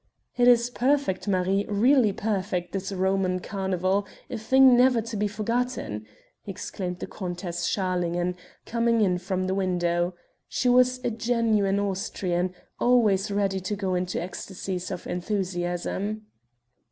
"It 0.35 0.47
is 0.47 0.71
perfect, 0.71 1.27
Marie, 1.27 1.63
really 1.69 2.11
perfect, 2.11 2.71
this 2.71 2.91
Roman 2.91 3.39
carnival 3.39 4.07
a 4.31 4.37
thing 4.39 4.75
never 4.75 4.99
to 4.99 5.15
be 5.15 5.27
forgotten!" 5.27 6.07
exclaimed 6.47 6.97
the 6.97 7.05
Countess 7.05 7.67
Schalingen, 7.67 8.33
coming 8.65 9.01
in 9.01 9.19
from 9.19 9.45
the 9.45 9.53
window. 9.53 10.15
She 10.47 10.69
was 10.69 11.01
a 11.03 11.11
genuine 11.11 11.79
Austrian, 11.79 12.55
always 12.79 13.29
ready 13.29 13.59
to 13.59 13.75
go 13.75 13.93
into 13.93 14.19
ecstasies 14.19 14.89
of 14.89 15.05
enthusiasm. 15.05 16.25